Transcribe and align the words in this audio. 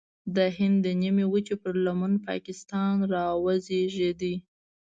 د 0.35 0.37
هند 0.57 0.77
د 0.85 0.87
نیمې 1.01 1.25
وچې 1.31 1.55
پر 1.63 1.73
لمن 1.85 2.13
پاکستان 2.27 2.93
راوزېږید. 3.13 4.21